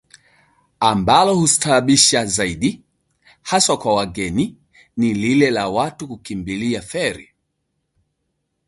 [0.87, 2.83] Ambalo hustaajabisha zaidi,
[3.41, 4.57] haswa kwa wageni,
[4.97, 7.29] ni lile la watu kukimbilia feri